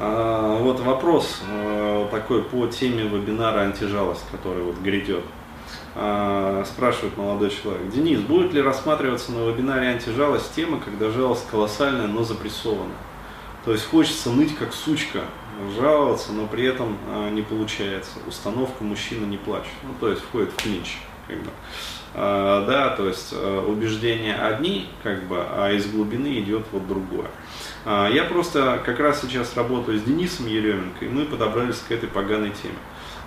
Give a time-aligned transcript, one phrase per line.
[0.00, 5.24] А, вот вопрос э, такой по теме вебинара «Антижалость», который вот грядет.
[5.96, 7.90] А, спрашивает молодой человек.
[7.90, 12.94] Денис, будет ли рассматриваться на вебинаре «Антижалость» тема, когда жалость колоссальная, но запрессована?
[13.64, 15.22] То есть хочется ныть как сучка,
[15.76, 18.12] жаловаться, но при этом а, не получается.
[18.28, 19.72] Установка «мужчина не плачет».
[19.82, 20.98] Ну, то есть входит в клинч.
[21.28, 21.50] Как бы.
[22.14, 27.28] а, да, то есть а, убеждения одни, как бы, а из глубины идет вот другое.
[27.84, 32.08] А, я просто как раз сейчас работаю с Денисом Еременко, и мы подобрались к этой
[32.08, 32.74] поганой теме.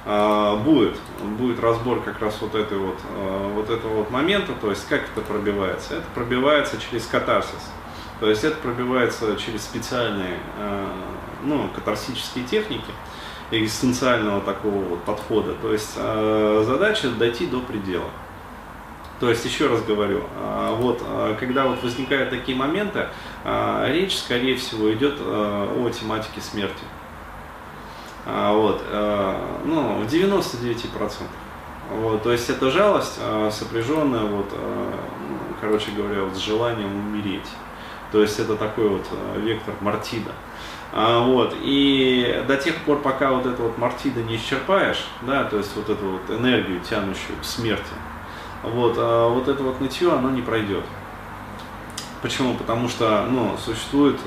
[0.05, 0.95] А, будет,
[1.37, 5.03] будет разбор как раз вот этой вот, а, вот этого вот момента, то есть как
[5.03, 5.95] это пробивается.
[5.95, 7.71] Это пробивается через катарсис.
[8.19, 10.37] То есть это пробивается через специальные
[11.43, 12.91] ну, катарсические техники
[13.51, 15.53] экзистенциального такого вот подхода.
[15.61, 18.09] То есть задача дойти до предела.
[19.19, 20.23] То есть, еще раз говорю,
[20.77, 21.03] вот,
[21.39, 23.05] когда вот возникают такие моменты,
[23.45, 26.83] речь, скорее всего, идет о тематике смерти.
[28.25, 31.23] Вот, э, ну, в 99%.
[31.89, 34.93] Вот, то есть это жалость, э, сопряженная, вот, э,
[35.29, 37.47] ну, короче говоря, вот, с желанием умереть.
[38.11, 39.05] То есть это такой вот
[39.37, 40.31] вектор мартида.
[40.93, 45.57] А, вот, и до тех пор, пока вот это вот мартида не исчерпаешь, да, то
[45.57, 47.93] есть вот эту вот энергию, тянущую к смерти,
[48.61, 50.83] вот, а вот это вот нытье, оно не пройдет.
[52.21, 52.55] Почему?
[52.55, 54.19] Потому что ну, существует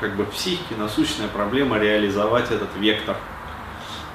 [0.00, 3.16] как бы в психике насущная проблема реализовать этот вектор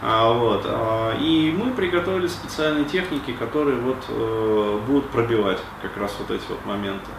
[0.02, 6.30] вот, а, и мы приготовили специальные техники, которые вот, э, будут пробивать как раз вот
[6.30, 7.10] эти вот моменты.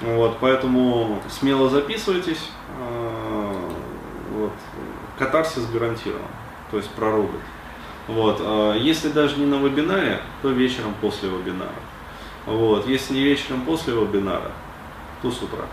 [0.00, 2.50] Вот, поэтому смело записывайтесь.
[2.78, 3.70] А,
[4.30, 4.52] вот,
[5.18, 6.22] катарсис гарантирован,
[6.70, 7.40] то есть прорубит.
[8.06, 11.70] Вот, а, если даже не на вебинаре, то вечером после вебинара.
[12.46, 14.52] Вот, если не вечером после вебинара,
[15.20, 15.64] то с утра.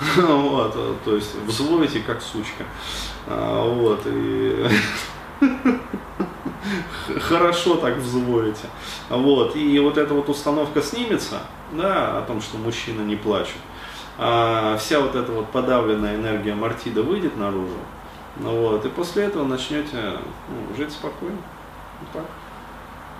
[0.16, 2.64] Вот, то есть взвоите как сучка.
[3.26, 4.66] А, вот, и
[7.20, 8.66] хорошо так взводите.
[9.08, 11.40] Вот, и вот эта вот установка снимется,
[11.72, 13.56] да, о том, что мужчина не плачет.
[14.18, 17.78] А вся вот эта вот подавленная энергия Мартида выйдет наружу.
[18.36, 21.38] Ну вот, и после этого начнете ну, жить спокойно.
[22.00, 22.26] Вот так.